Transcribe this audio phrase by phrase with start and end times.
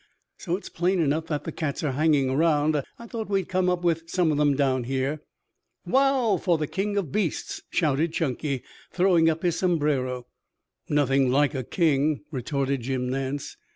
[0.39, 2.75] So it's plain enough that the cats are hanging around.
[2.97, 5.21] I thought we'd come up with some of them down here."
[5.85, 10.25] "Wow for the king of beasts!" shouted Chunky, throwing up his sombrero.
[10.89, 13.57] "Nothing like a king," retorted Jim Nance.